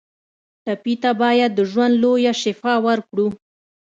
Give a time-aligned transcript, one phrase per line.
[0.63, 3.27] ټپي ته باید د ژوند لویه شفا ورکړو.